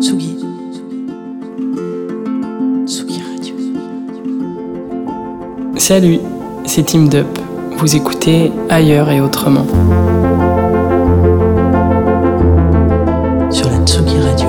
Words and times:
Tsugi. 0.00 0.36
Tsugi 2.86 3.20
Radio. 3.20 3.54
Salut, 5.76 6.20
c'est 6.66 6.84
Team 6.84 7.08
Dup. 7.08 7.26
Vous 7.78 7.96
écoutez 7.96 8.52
Ailleurs 8.68 9.10
et 9.10 9.20
Autrement. 9.20 9.66
Sur 13.50 13.70
la 13.70 13.84
Tsugi 13.84 14.18
Radio. 14.20 14.48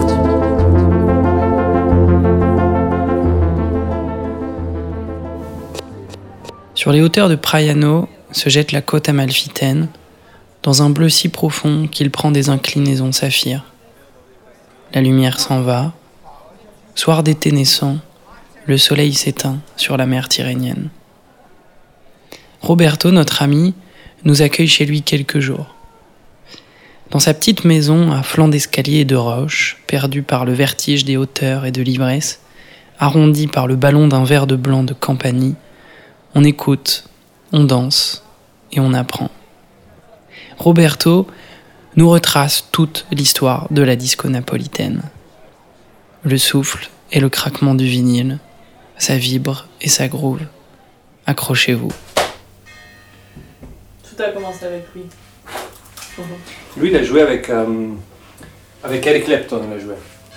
Sur 6.76 6.92
les 6.92 7.02
hauteurs 7.02 7.28
de 7.28 7.36
Praiano 7.36 8.08
se 8.32 8.50
jette 8.50 8.72
la 8.72 8.82
côte 8.82 9.10
amalfitaine, 9.10 9.88
dans 10.62 10.84
un 10.84 10.92
bleu 10.92 11.10
si 11.10 11.30
profond 11.30 11.88
qu'il 11.92 12.12
prend 12.12 12.30
des 12.30 12.50
inclinaisons 12.50 13.12
saphir. 13.12 13.69
La 14.92 15.02
lumière 15.02 15.40
s'en 15.40 15.62
va. 15.62 15.94
Soir 16.96 17.22
d'été 17.22 17.52
naissant, 17.52 17.98
le 18.66 18.78
soleil 18.78 19.14
s'éteint 19.14 19.60
sur 19.78 19.98
la 19.98 20.08
mer 20.08 20.28
tyrrhénienne. 20.28 20.90
Roberto, 22.62 23.12
notre 23.12 23.44
ami, 23.44 23.76
nous 24.24 24.42
accueille 24.42 24.68
chez 24.68 24.86
lui 24.86 25.04
quelques 25.04 25.40
jours. 25.40 25.76
Dans 27.12 27.20
sa 27.20 27.36
petite 27.36 27.66
maison 27.66 28.12
à 28.12 28.24
flanc 28.24 28.48
d'escalier 28.48 29.02
et 29.02 29.06
de 29.06 29.16
roches, 29.16 29.78
perdue 29.86 30.24
par 30.24 30.44
le 30.44 30.54
vertige 30.54 31.06
des 31.06 31.18
hauteurs 31.18 31.66
et 31.66 31.72
de 31.72 31.84
l'ivresse, 31.84 32.42
arrondie 32.98 33.48
par 33.48 33.68
le 33.68 33.76
ballon 33.76 34.08
d'un 34.08 34.24
verre 34.24 34.48
de 34.48 34.56
blanc 34.56 34.84
de 34.84 34.94
Campanie, 34.94 35.56
on 36.34 36.44
écoute, 36.44 37.06
on 37.52 37.64
danse 37.64 38.24
et 38.72 38.80
on 38.80 38.94
apprend. 38.94 39.30
Roberto 40.58 41.28
nous 41.96 42.10
retrace 42.10 42.68
toute 42.72 43.06
l'histoire 43.12 43.68
de 43.72 43.82
la 43.82 43.96
disco 43.96 44.30
napolitaine. 44.30 45.02
Le 46.24 46.38
souffle 46.38 46.90
et 47.12 47.20
le 47.20 47.30
craquement 47.30 47.76
du 47.76 47.86
vinyle, 47.86 48.40
ça 48.98 49.16
vibre 49.16 49.68
et 49.82 49.90
ça 49.90 50.08
groove. 50.08 50.42
Accrochez-vous. 51.26 51.92
Tout 54.04 54.24
a 54.24 54.30
commencé 54.30 54.66
avec 54.66 54.86
lui. 54.96 55.04
Lui, 56.78 56.90
il 56.90 56.96
a 56.96 57.04
joué 57.04 57.22
avec, 57.22 57.50
euh, 57.50 57.88
avec 58.84 59.06
Eric 59.08 59.26
Clapton, 59.26 59.62
il 59.70 59.74
a 59.74 59.80
joué. 59.80 59.94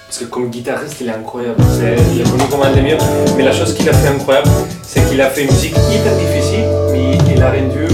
Parce 0.07 0.19
que 0.19 0.25
comme 0.25 0.51
guitariste, 0.51 1.01
il 1.01 1.09
est 1.09 1.13
incroyable. 1.13 1.63
C'est, 1.71 1.97
il 2.15 2.21
est 2.21 2.31
connu 2.31 2.45
comme 2.51 2.63
un 2.63 2.73
des 2.73 2.83
meilleurs. 2.83 3.01
Mais 3.37 3.43
la 3.43 3.53
chose 3.53 3.75
qu'il 3.75 3.89
a 3.89 3.93
fait 3.95 4.09
incroyable, 4.09 4.49
c'est 4.83 5.09
qu'il 5.09 5.21
a 5.21 5.31
fait 5.31 5.45
une 5.45 5.51
musique 5.51 5.75
hyper 5.91 6.17
difficile, 6.17 6.67
mais 6.93 7.19
il 7.33 7.41
l'a 7.41 7.51
rendu 7.51 7.89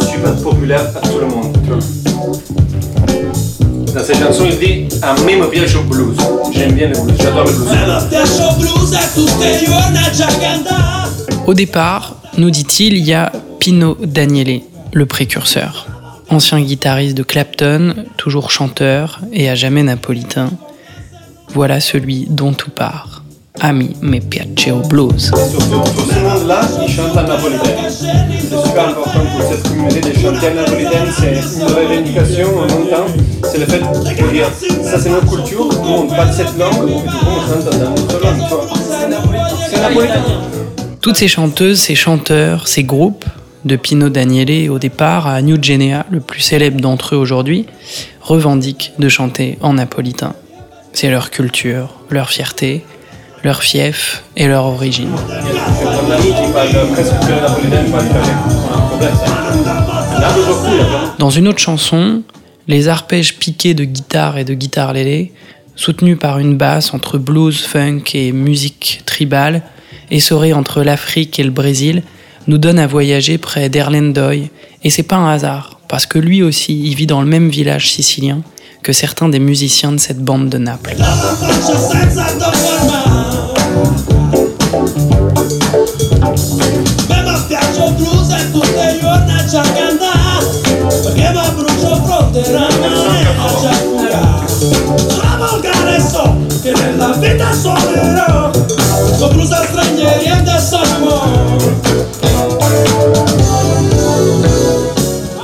super 0.00 0.34
populaire 0.42 0.86
à 0.96 1.07
Chansons, 4.14 4.46
il 4.46 4.58
dit 4.58 4.96
«A 5.02 5.14
me 5.14 5.36
me 5.36 5.50
piace 5.50 5.74
le 5.74 5.82
blues». 5.82 6.16
J'aime 6.52 6.72
bien 6.72 6.88
le 6.88 6.98
blues, 6.98 7.16
j'adore 7.20 7.44
le 7.44 7.52
blues. 7.52 7.68
Au 11.46 11.54
départ, 11.54 12.16
nous 12.38 12.50
dit-il, 12.50 12.94
il 12.94 13.04
y 13.04 13.12
a 13.12 13.30
Pino 13.58 13.98
Daniele, 14.02 14.62
le 14.92 15.06
précurseur. 15.06 15.86
Ancien 16.30 16.60
guitariste 16.60 17.16
de 17.16 17.22
Clapton, 17.22 18.06
toujours 18.16 18.50
chanteur 18.50 19.20
et 19.32 19.50
à 19.50 19.54
jamais 19.54 19.82
napolitain. 19.82 20.50
Voilà 21.54 21.80
celui 21.80 22.26
dont 22.30 22.54
tout 22.54 22.70
part. 22.70 23.17
Ami 23.60 23.96
me 24.02 24.20
piace 24.20 24.70
o 24.70 24.86
blues. 24.86 25.32
Et 25.34 25.50
surtout, 25.50 25.82
tout 25.96 26.10
ce 26.10 26.18
monde-là, 26.20 26.60
il 26.80 26.92
chante 26.92 27.16
en 27.16 27.22
napolitain. 27.22 27.88
C'est 27.88 28.48
super 28.48 28.88
important 28.88 29.20
pour 29.32 29.48
cette 29.50 29.62
communauté 29.68 30.00
de 30.00 30.12
chanter 30.14 30.50
en 30.50 30.54
napolitain. 30.54 31.04
C'est 31.18 31.32
une 31.32 31.66
revendication 31.66 32.48
en 32.58 32.66
même 32.66 32.88
temps. 32.88 33.06
C'est 33.50 33.58
le 33.58 33.66
fait 33.66 33.80
de 33.80 34.32
dire 34.32 34.48
ça, 34.84 34.98
c'est 35.00 35.10
notre 35.10 35.28
culture. 35.28 35.68
Nous, 35.68 35.88
on 35.88 36.06
parle 36.06 36.32
cette 36.32 36.56
langue. 36.58 36.88
Et 36.88 36.94
du 36.94 37.08
coup, 37.08 37.26
on 37.26 37.40
chante 37.48 37.78
dans 37.78 37.90
notre 37.90 38.20
langue. 38.22 38.48
tu 38.48 38.54
vois. 38.54 38.68
C'est 39.70 39.80
napolitain. 39.80 40.22
Toutes 41.00 41.16
ces 41.16 41.28
chanteuses, 41.28 41.80
ces 41.80 41.94
chanteurs, 41.94 42.68
ces 42.68 42.84
groupes, 42.84 43.24
de 43.64 43.76
Pino 43.76 44.08
Daniele 44.08 44.70
au 44.70 44.78
départ 44.78 45.26
à 45.26 45.42
New 45.42 45.62
Genea, 45.62 46.06
le 46.10 46.20
plus 46.20 46.40
célèbre 46.40 46.80
d'entre 46.80 47.14
eux 47.14 47.18
aujourd'hui, 47.18 47.66
revendiquent 48.20 48.92
de 48.98 49.08
chanter 49.08 49.58
en 49.60 49.74
napolitain. 49.74 50.34
C'est 50.92 51.10
leur 51.10 51.30
culture, 51.30 51.94
leur 52.10 52.30
fierté, 52.30 52.84
leur 53.44 53.62
fief 53.62 54.24
et 54.36 54.46
leur 54.46 54.64
origine. 54.64 55.10
Dans 61.18 61.30
une 61.30 61.48
autre 61.48 61.58
chanson, 61.58 62.22
les 62.66 62.88
arpèges 62.88 63.38
piqués 63.38 63.74
de 63.74 63.84
guitare 63.84 64.38
et 64.38 64.44
de 64.44 64.54
guitare 64.54 64.92
lélé, 64.92 65.32
soutenus 65.76 66.18
par 66.18 66.38
une 66.38 66.56
basse 66.56 66.92
entre 66.92 67.18
blues, 67.18 67.64
funk 67.64 68.02
et 68.14 68.32
musique 68.32 69.02
tribale, 69.06 69.62
essorée 70.10 70.52
entre 70.52 70.82
l'Afrique 70.82 71.38
et 71.38 71.44
le 71.44 71.50
Brésil, 71.50 72.02
nous 72.46 72.58
donnent 72.58 72.78
à 72.78 72.86
voyager 72.86 73.38
près 73.38 73.68
d'Erlendoy. 73.68 74.50
Et 74.84 74.90
c'est 74.90 75.02
pas 75.02 75.16
un 75.16 75.30
hasard, 75.30 75.78
parce 75.88 76.06
que 76.06 76.18
lui 76.18 76.42
aussi, 76.42 76.80
il 76.84 76.94
vit 76.94 77.06
dans 77.06 77.20
le 77.20 77.26
même 77.26 77.48
village 77.48 77.90
sicilien 77.90 78.42
que 78.82 78.92
certains 78.92 79.28
des 79.28 79.38
musiciens 79.38 79.92
de 79.92 79.98
cette 79.98 80.18
bande 80.18 80.48
de 80.48 80.58
Naples. 80.58 80.96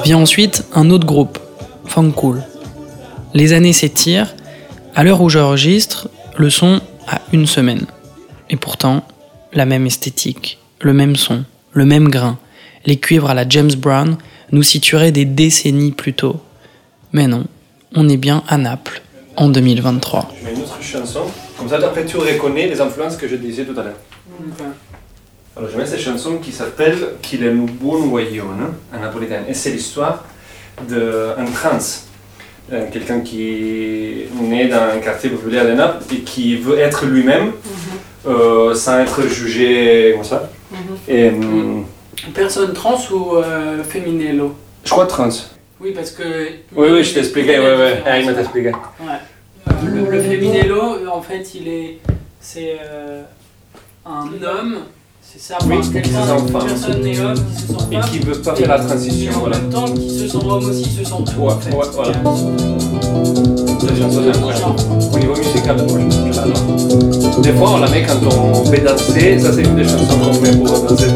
Vient 0.05 0.19
ensuite 0.19 0.65
un 0.75 0.91
autre 0.91 1.07
groupe, 1.07 1.39
Funkool. 1.87 2.43
Les 3.35 3.53
années 3.53 3.73
s'étirent. 3.73 4.33
À 4.95 5.03
l'heure 5.03 5.21
où 5.21 5.29
j'enregistre, 5.29 6.09
le 6.39 6.51
son 6.51 6.81
a 7.09 7.21
une 7.33 7.47
semaine. 7.47 7.87
Et 8.49 8.57
pourtant, 8.57 9.05
la 9.53 9.67
même 9.67 9.87
esthétique, 9.87 10.59
le 10.81 10.93
même 10.93 11.17
son, 11.17 11.45
le 11.73 11.85
même 11.85 12.09
grain, 12.09 12.39
les 12.87 12.97
cuivres 12.97 13.31
à 13.31 13.35
la 13.35 13.49
James 13.49 13.75
Brown 13.77 14.17
nous 14.53 14.63
situeraient 14.63 15.11
des 15.11 15.25
décennies 15.25 15.91
plus 15.91 16.15
tôt. 16.15 16.41
Mais 17.13 17.27
non, 17.27 17.47
on 17.97 18.09
est 18.09 18.17
bien 18.17 18.45
à 18.47 18.57
Naples, 18.57 19.03
en 19.37 19.49
2023. 19.49 20.33
Je 20.39 20.45
mets 20.45 20.55
une 20.55 20.63
autre 20.63 20.81
chanson. 20.81 21.23
Comme 21.59 21.69
ça, 21.69 21.77
après, 21.77 22.05
tu 22.05 22.17
reconnais 22.17 22.69
les 22.69 22.81
influences 22.81 23.17
que 23.17 23.27
je 23.27 23.35
disais 23.35 23.65
tout 23.65 23.79
à 23.81 23.83
l'heure. 23.83 23.99
Alors, 25.57 25.71
je 25.71 25.77
mets 25.77 25.87
cette 25.87 26.01
chanson 26.01 26.39
qui 26.39 26.53
s'appelle 26.53 26.99
Qu'il 27.21 27.43
est 27.43 27.51
un 27.51 27.55
buon 27.55 28.07
guaglione 28.07 28.75
en 28.95 29.01
napolitain. 29.01 29.43
Et 29.49 29.55
c'est 29.55 29.71
l'histoire 29.71 30.25
d'un 30.89 31.45
trans. 31.53 31.79
Euh, 32.73 32.87
Quelqu'un 32.91 33.21
qui 33.21 33.43
est 33.43 34.29
né 34.41 34.69
dans 34.69 34.95
un 34.95 34.99
quartier 34.99 35.31
populaire 35.31 35.67
de 35.67 35.73
Naples 35.73 36.03
et 36.13 36.21
qui 36.21 36.57
veut 36.57 36.79
être 36.79 37.05
lui-même 37.05 37.53
euh, 38.27 38.75
sans 38.75 39.01
être 39.01 39.23
jugé 39.29 40.13
comme 40.15 40.25
ça. 40.25 40.51
Et 41.07 41.29
hum, 41.29 41.85
Personne 42.35 42.73
trans 42.73 42.99
ou 43.13 43.37
euh, 43.37 43.83
féminello 43.85 44.55
je 44.85 44.91
crois 44.91 45.07
trans. 45.07 45.29
Oui, 45.81 45.93
parce 45.95 46.11
que. 46.11 46.23
Oui, 46.75 46.89
oui, 46.91 47.05
je 47.05 47.15
t'ai 47.15 47.21
expliqué. 47.21 47.59
Ouais, 47.59 47.77
ouais. 47.77 48.03
Ah, 48.07 48.19
il 48.19 48.31
m'a 48.31 48.39
expliqué. 48.39 48.71
Le, 49.83 50.11
le 50.11 50.21
féminello, 50.21 51.09
en 51.11 51.23
fait, 51.23 51.55
il 51.55 51.69
est. 51.69 51.99
C'est 52.39 52.77
euh, 52.85 53.23
un 54.05 54.27
homme. 54.43 54.77
C'est 55.37 55.53
ça, 55.53 55.59
Oui, 55.67 55.77
parce 55.77 55.89
que 55.89 55.99
qui 55.99 56.09
se 56.11 56.15
quelqu'un, 56.15 56.27
sent 56.27 56.43
une 56.47 56.49
femme. 56.53 56.67
personne 56.69 57.03
n'est 57.03 57.19
homme, 57.21 57.35
qui 57.35 57.63
se 57.63 57.67
sent 57.67 57.75
Et 57.91 58.01
qui 58.11 58.19
veut 58.21 58.41
pas 58.41 58.55
faire 58.55 58.69
la 58.69 58.77
Et 58.83 58.87
transition. 58.87 59.33
en 59.35 59.39
Voilà. 59.41 59.59
même 59.59 59.69
temps, 59.71 59.85
qui 59.87 60.11
se 60.19 60.29
sent 60.29 60.37
homme 60.45 60.65
aussi, 60.71 60.85
se 60.85 61.05
sent 61.05 61.11
tout. 61.27 61.41
Ouais, 61.41 61.53
en 61.53 61.59
fait. 61.61 61.71
ouais, 61.75 61.87
voilà. 61.93 62.13
Cette 63.81 63.99
chanson 63.99 64.23
est 64.23 64.29
incroyable. 64.29 64.75
Au 65.13 65.19
niveau 65.19 65.37
musical, 65.37 65.77
moi, 65.89 65.99
je. 66.01 67.41
Des 67.41 67.53
fois, 67.53 67.71
on 67.75 67.79
la 67.79 67.91
met 67.91 68.03
quand 68.03 68.21
on 68.39 68.65
fait 68.67 68.81
danser. 68.81 69.39
Ça, 69.41 69.53
c'est 69.53 69.63
une 69.63 69.77
des 69.77 69.85
chansons 69.85 70.19
qu'on 70.23 70.41
met 70.41 70.57
pour 70.57 70.81
danser. 70.83 71.09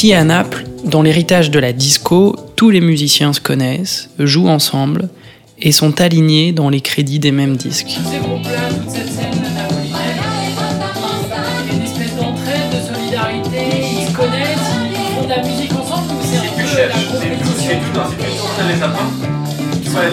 Ici 0.00 0.14
à 0.14 0.24
Naples, 0.24 0.64
Dans 0.82 1.02
l'héritage 1.02 1.50
de 1.50 1.58
la 1.58 1.74
disco, 1.74 2.34
tous 2.56 2.70
les 2.70 2.80
musiciens 2.80 3.34
se 3.34 3.40
connaissent, 3.42 4.08
jouent 4.18 4.48
ensemble 4.48 5.10
et 5.58 5.72
sont 5.72 6.00
alignés 6.00 6.52
dans 6.52 6.70
les 6.70 6.80
crédits 6.80 7.18
des 7.18 7.32
mêmes 7.32 7.58
disques. 7.58 7.98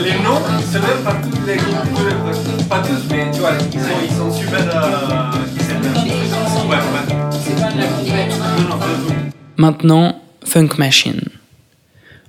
Les 0.03 0.11
noms, 0.19 0.41
c'est 0.69 0.81
même 0.81 1.03
pas 1.05 1.15
tous 1.23 1.45
les 1.47 1.55
groupes, 1.55 2.67
pas 2.67 2.79
tous, 2.79 3.03
mais 3.09 3.31
tu 3.31 3.39
vois, 3.39 3.51
ils 3.71 3.79
sont, 3.79 3.87
ils 4.03 4.15
sont 4.17 4.33
super. 4.37 4.59
Euh, 4.59 5.37
ils 5.55 5.61
s'aiment 5.63 5.79
bien. 5.79 5.93
Ouais, 5.93 6.75
ouais. 6.75 7.15
C'est 7.41 7.61
pas 7.61 7.71
de 7.71 7.77
la 7.77 7.85
compétition. 7.85 8.43
Non, 8.57 8.69
non, 8.69 8.77
pas 8.79 8.85
du 8.87 9.07
tout. 9.07 9.26
Maintenant, 9.57 10.21
Funk 10.45 10.69
Machine. 10.77 11.21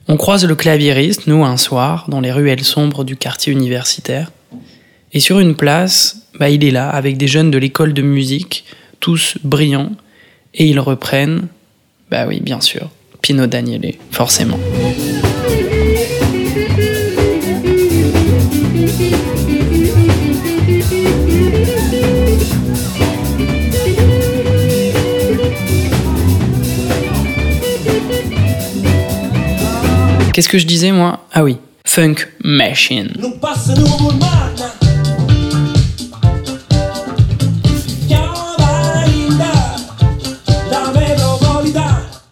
On 0.09 0.17
croise 0.17 0.47
le 0.47 0.55
claviériste, 0.55 1.27
nous, 1.27 1.45
un 1.45 1.59
soir, 1.59 2.07
dans 2.09 2.23
les 2.23 2.33
ruelles 2.33 2.65
sombres 2.65 3.05
du 3.05 3.17
quartier 3.17 3.53
universitaire. 3.53 4.33
Et 5.13 5.21
sur 5.21 5.39
une 5.39 5.55
place, 5.55 6.23
bah, 6.41 6.49
il 6.49 6.65
est 6.65 6.71
là, 6.71 6.89
avec 6.89 7.19
des 7.19 7.29
jeunes 7.29 7.51
de 7.51 7.59
l'école 7.59 7.93
de 7.93 8.01
musique, 8.01 8.65
tous 8.99 9.37
brillants, 9.45 9.93
et 10.55 10.65
ils 10.65 10.81
reprennent, 10.81 11.49
bah 12.11 12.25
oui, 12.27 12.41
bien 12.41 12.63
sûr, 12.63 12.89
Pino 13.21 13.47
Daniele, 13.47 13.93
forcément. 14.11 14.59
Qu'est-ce 30.39 30.49
que 30.49 30.59
je 30.59 30.69
disais, 30.69 30.93
moi? 30.93 31.27
Ah 31.33 31.43
oui, 31.43 31.57
Funk 31.85 32.15
Machine. 32.45 33.11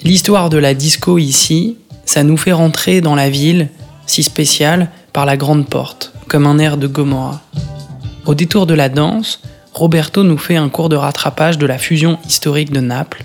L'histoire 0.05 0.50
de 0.50 0.56
la 0.56 0.75
disco 0.75 1.19
ici, 1.19 1.79
ça 2.05 2.23
nous 2.23 2.37
fait 2.37 2.53
rentrer 2.53 3.00
dans 3.00 3.17
la 3.17 3.29
ville, 3.29 3.70
si 4.06 4.23
spéciale, 4.23 4.93
par 5.12 5.26
la 5.26 5.37
grande 5.37 5.67
porte, 5.67 6.12
comme 6.29 6.47
un 6.47 6.61
air 6.61 6.76
de 6.76 6.87
Gomorra. 6.87 7.43
Au 8.25 8.37
détour 8.37 8.67
de 8.67 8.75
la 8.75 8.88
danse, 8.88 9.43
Roberto 9.73 10.23
nous 10.23 10.38
fait 10.38 10.55
un 10.55 10.69
cours 10.69 10.91
de 10.91 10.94
rattrapage 10.94 11.59
de 11.59 11.67
la 11.67 11.76
fusion 11.76 12.20
historique 12.29 12.70
de 12.70 12.79
Naples, 12.79 13.25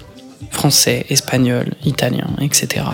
français, 0.50 1.06
espagnol, 1.12 1.68
italien, 1.86 2.30
etc. 2.42 2.86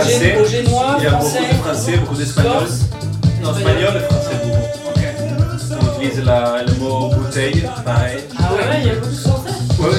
Français, 0.00 0.36
génois, 0.50 0.96
Il 0.98 1.04
y 1.04 1.06
a 1.06 1.10
beaucoup 1.10 1.24
français, 1.26 1.38
de 1.48 1.54
français, 1.62 1.96
beaucoup 1.98 2.14
d'espagnol. 2.16 2.52
corse, 2.58 2.80
Non, 3.42 3.56
espagnol 3.56 3.94
et 3.96 4.12
français, 4.12 4.36
beaucoup. 4.42 4.56
On 5.80 6.02
utilise 6.02 6.24
la- 6.24 6.62
le 6.66 6.74
mot 6.74 7.10
bouteille, 7.14 7.64
pareil. 7.84 8.18
Ah 8.38 8.52
ouais, 8.54 8.80
il 8.80 8.86
y 8.86 8.90
a 8.90 8.94
beaucoup 8.94 9.06
de 9.10 9.14
français. 9.16 9.50
Ouais, 9.78 9.88
ouais. 9.88 9.94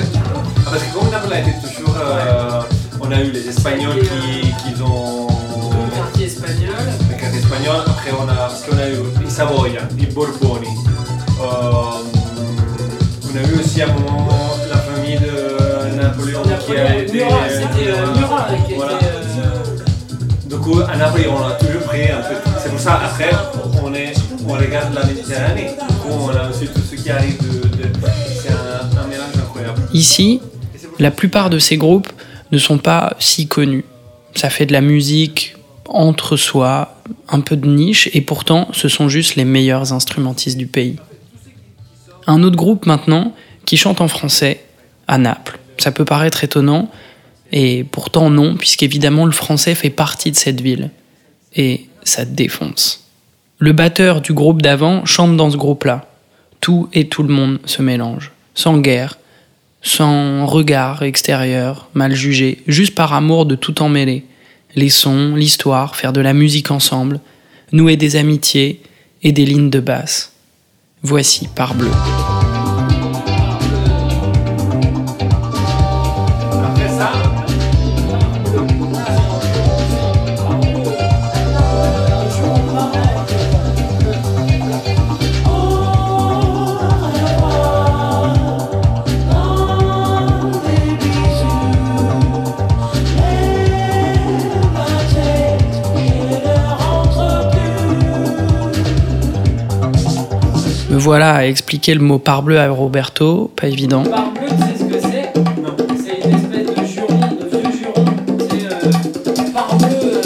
Ah, 0.65 0.69
parce 0.71 0.83
que 0.83 0.93
comme 0.99 1.09
Naples 1.09 1.33
a 1.33 1.39
été 1.39 1.51
toujours. 1.67 1.95
euh, 1.97 2.61
on 3.01 3.11
a 3.11 3.19
eu 3.21 3.31
les 3.31 3.47
Espagnols 3.47 3.99
qui, 3.99 4.41
qui 4.75 4.81
ont. 4.81 5.27
Le 5.27 5.95
quartier 5.95 6.25
espagnol. 6.27 6.75
Le 7.09 7.19
quartier 7.19 7.39
espagnol, 7.39 7.75
après 7.87 8.11
on 8.19 8.29
a, 8.29 8.33
parce 8.33 8.61
qu'on 8.63 8.77
a 8.77 8.87
eu 8.89 9.25
i 9.25 9.29
Savoia, 9.29 9.81
i 9.99 10.05
Borboni. 10.07 10.67
Euh, 10.67 11.43
on 13.25 13.37
a 13.37 13.41
eu 13.49 13.59
aussi 13.59 13.81
à 13.81 13.85
un 13.85 13.93
moment 13.93 14.29
la 14.69 14.77
famille 14.77 15.17
de 15.19 15.95
Napoléon 16.01 16.41
qui 16.65 16.77
a 16.77 16.95
été. 16.97 17.13
Murat, 17.13 17.37
c'était 17.49 17.89
euh, 17.91 18.13
Murat 18.17 18.47
qui 18.67 18.73
Voilà. 18.75 18.93
était. 18.93 19.05
Coup, 20.61 20.79
à 20.81 20.95
Naples, 20.95 21.27
on 21.29 21.43
a 21.43 21.51
toujours 21.53 21.81
pris 21.83 22.09
un 22.09 22.21
peu. 22.21 22.35
C'est 22.61 22.69
pour 22.69 22.79
ça, 22.79 23.01
après, 23.03 23.31
on, 23.83 24.53
regarde 24.53 24.93
la 24.93 25.05
Méditerranée. 25.05 25.71
Du 25.89 25.95
coup, 25.95 26.09
on 26.09 26.29
a 26.29 26.49
aussi 26.49 26.67
tout 26.67 26.81
ce 26.81 26.95
qui 26.95 27.09
arrive 27.09 27.37
de. 27.41 27.61
c'est 28.41 28.49
un, 28.49 29.07
mélange 29.07 29.35
incroyable. 29.37 29.81
Ici, 29.93 30.41
la 30.99 31.11
plupart 31.11 31.49
de 31.49 31.59
ces 31.59 31.77
groupes 31.77 32.09
ne 32.51 32.57
sont 32.57 32.77
pas 32.77 33.15
si 33.19 33.47
connus. 33.47 33.85
Ça 34.35 34.49
fait 34.49 34.65
de 34.65 34.73
la 34.73 34.81
musique 34.81 35.55
entre 35.85 36.37
soi, 36.37 36.95
un 37.27 37.41
peu 37.41 37.57
de 37.57 37.67
niche, 37.67 38.09
et 38.13 38.21
pourtant 38.21 38.67
ce 38.71 38.87
sont 38.87 39.09
juste 39.09 39.35
les 39.35 39.45
meilleurs 39.45 39.93
instrumentistes 39.93 40.57
du 40.57 40.67
pays. 40.67 40.97
Un 42.27 42.43
autre 42.43 42.55
groupe 42.55 42.85
maintenant 42.85 43.33
qui 43.65 43.77
chante 43.77 43.99
en 43.99 44.07
français 44.07 44.63
à 45.07 45.17
Naples. 45.17 45.59
Ça 45.77 45.91
peut 45.91 46.05
paraître 46.05 46.43
étonnant, 46.43 46.89
et 47.51 47.83
pourtant 47.83 48.29
non, 48.29 48.55
puisqu'évidemment 48.55 49.25
le 49.25 49.31
français 49.31 49.75
fait 49.75 49.89
partie 49.89 50.31
de 50.31 50.37
cette 50.37 50.61
ville. 50.61 50.89
Et 51.55 51.87
ça 52.03 52.25
défonce. 52.25 53.07
Le 53.59 53.73
batteur 53.73 54.21
du 54.21 54.33
groupe 54.33 54.61
d'avant 54.61 55.05
chante 55.05 55.37
dans 55.37 55.51
ce 55.51 55.57
groupe-là. 55.57 56.07
Tout 56.61 56.89
et 56.93 57.07
tout 57.07 57.23
le 57.23 57.33
monde 57.33 57.59
se 57.65 57.81
mélange, 57.81 58.31
sans 58.53 58.77
guerre, 58.77 59.17
sans 59.81 60.45
regard 60.45 61.03
extérieur, 61.03 61.89
mal 61.93 62.13
jugé, 62.13 62.61
juste 62.67 62.95
par 62.95 63.13
amour 63.13 63.45
de 63.45 63.55
tout 63.55 63.81
emmêler. 63.81 64.25
Les 64.75 64.89
sons, 64.89 65.35
l'histoire, 65.35 65.95
faire 65.95 66.13
de 66.13 66.21
la 66.21 66.33
musique 66.33 66.71
ensemble, 66.71 67.19
nouer 67.71 67.97
des 67.97 68.15
amitiés 68.15 68.81
et 69.23 69.31
des 69.31 69.45
lignes 69.45 69.69
de 69.69 69.79
basse. 69.79 70.33
Voici 71.03 71.47
par 71.47 71.73
bleu. 71.73 71.91
Voilà 101.01 101.33
à 101.33 101.45
expliquer 101.45 101.95
le 101.95 102.01
mot 102.01 102.19
parbleu 102.19 102.59
à 102.59 102.69
Roberto, 102.69 103.51
pas 103.55 103.67
évident. 103.67 104.03
Barre 104.03 104.31
bleue, 104.33 104.47
tu 104.49 104.55
sais 104.55 104.77
ce 104.77 104.83
que 104.83 104.99
c'est? 105.01 105.33
Non. 105.59 105.75
C'est 105.97 106.29
une 106.29 106.35
espèce 106.35 106.67
de 106.67 106.85
juron, 106.85 107.19
de 107.39 107.45
vieux 107.49 107.71
juron. 107.79 108.05
C'est 108.49 108.65
euh, 108.67 109.51
barre 109.51 109.75
bleue, 109.77 109.87
euh, 110.01 110.21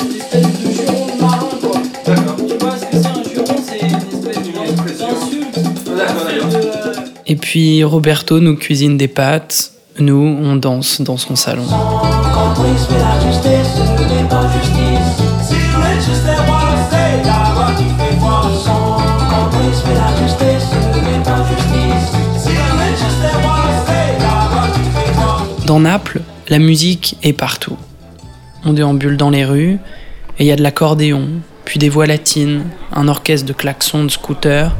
une 0.00 0.16
espèce 0.16 0.46
de 0.46 0.70
juron 0.70 1.06
de 1.06 1.20
marin, 1.20 1.48
quoi. 1.60 1.80
d'accord. 2.06 2.36
Tu 2.36 2.54
vois 2.56 2.76
ce 2.76 2.86
que 2.86 2.92
c'est 2.92 3.06
un 3.06 3.22
juron? 3.34 3.56
C'est 3.66 3.80
une 3.80 3.96
espèce 3.96 4.98
d'insulte. 4.98 5.58
D'accord, 5.86 6.24
d'accord. 6.24 6.50
De, 6.50 6.56
euh, 6.56 7.04
Et 7.26 7.34
puis 7.36 7.82
Roberto 7.82 8.38
nous 8.38 8.54
cuisine 8.56 8.96
des 8.96 9.08
pâtes, 9.08 9.72
nous 9.98 10.38
on 10.40 10.54
danse 10.54 11.00
dans 11.00 11.16
son 11.16 11.34
salon. 11.34 11.64
Quand 11.66 12.54
Dans 25.66 25.78
Naples, 25.78 26.20
la 26.48 26.58
musique 26.58 27.16
est 27.22 27.32
partout. 27.32 27.76
On 28.64 28.72
déambule 28.72 29.16
dans 29.16 29.30
les 29.30 29.44
rues 29.44 29.78
et 30.38 30.44
il 30.44 30.46
y 30.46 30.50
a 30.50 30.56
de 30.56 30.62
l'accordéon, 30.62 31.28
puis 31.64 31.78
des 31.78 31.88
voix 31.88 32.06
latines, 32.06 32.64
un 32.92 33.06
orchestre 33.06 33.46
de 33.46 33.52
klaxons 33.52 34.04
de 34.04 34.10
scooters, 34.10 34.74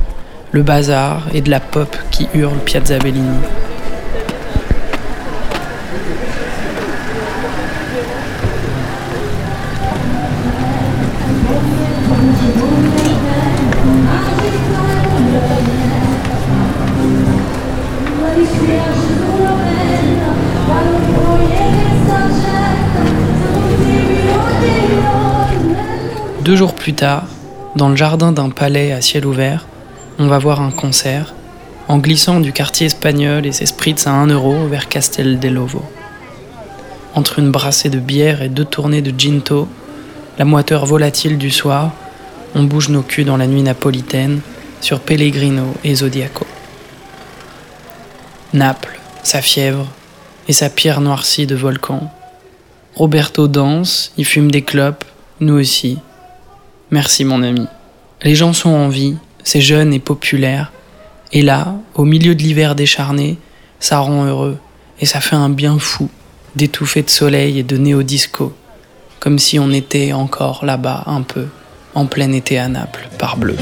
le 0.50 0.62
bazar 0.62 1.28
et 1.32 1.42
de 1.42 1.50
la 1.50 1.60
pop 1.60 1.96
qui 2.10 2.26
hurle 2.34 2.58
Piazza 2.64 2.98
Bellini. 2.98 3.38
Deux 26.42 26.56
jours 26.56 26.74
plus 26.74 26.94
tard, 26.94 27.26
dans 27.76 27.88
le 27.88 27.96
jardin 27.96 28.32
d'un 28.32 28.50
palais 28.50 28.92
à 28.92 29.00
ciel 29.00 29.24
ouvert, 29.24 29.66
on 30.18 30.26
va 30.26 30.38
voir 30.38 30.60
un 30.60 30.70
concert 30.70 31.34
en 31.86 31.98
glissant 31.98 32.40
du 32.40 32.52
quartier 32.52 32.86
espagnol 32.86 33.46
et 33.46 33.52
ses 33.52 33.66
spritz 33.66 34.06
à 34.06 34.12
1 34.12 34.28
euro 34.28 34.66
vers 34.66 34.88
Castel 34.88 35.38
dell'Ovo. 35.38 35.82
Entre 37.14 37.38
une 37.38 37.50
brassée 37.50 37.90
de 37.90 37.98
bière 37.98 38.42
et 38.42 38.48
deux 38.48 38.64
tournées 38.64 39.02
de 39.02 39.12
ginto, 39.16 39.68
la 40.38 40.44
moiteur 40.44 40.86
volatile 40.86 41.36
du 41.36 41.50
soir, 41.50 41.92
on 42.54 42.62
bouge 42.62 42.88
nos 42.88 43.02
culs 43.02 43.24
dans 43.24 43.36
la 43.36 43.46
nuit 43.46 43.62
napolitaine 43.62 44.40
sur 44.80 45.00
Pellegrino 45.00 45.74
et 45.84 45.94
Zodiaco. 45.94 46.46
Naples, 48.52 48.98
sa 49.22 49.42
fièvre 49.42 49.86
et 50.48 50.52
sa 50.52 50.70
pierre 50.70 51.00
noircie 51.00 51.46
de 51.46 51.54
volcan. 51.54 52.10
Roberto 52.96 53.46
danse, 53.46 54.12
il 54.16 54.24
fume 54.24 54.50
des 54.50 54.62
clopes, 54.62 55.04
nous 55.38 55.54
aussi. 55.54 55.98
Merci 56.90 57.24
mon 57.24 57.44
ami. 57.44 57.66
Les 58.24 58.34
gens 58.34 58.52
sont 58.52 58.70
en 58.70 58.88
vie, 58.88 59.16
c'est 59.44 59.60
jeune 59.60 59.94
et 59.94 60.00
populaire, 60.00 60.72
et 61.32 61.42
là, 61.42 61.74
au 61.94 62.04
milieu 62.04 62.34
de 62.34 62.42
l'hiver 62.42 62.74
décharné, 62.74 63.38
ça 63.78 64.00
rend 64.00 64.24
heureux, 64.24 64.58
et 64.98 65.06
ça 65.06 65.20
fait 65.20 65.36
un 65.36 65.50
bien 65.50 65.78
fou 65.78 66.10
d'étouffer 66.56 67.02
de 67.02 67.10
soleil 67.10 67.60
et 67.60 67.62
de 67.62 67.76
néo-disco, 67.76 68.52
comme 69.20 69.38
si 69.38 69.60
on 69.60 69.70
était 69.70 70.12
encore 70.12 70.64
là-bas 70.64 71.04
un 71.06 71.22
peu, 71.22 71.46
en 71.94 72.06
plein 72.06 72.32
été 72.32 72.58
à 72.58 72.68
Naples, 72.68 73.08
par 73.16 73.36
bleu. 73.36 73.56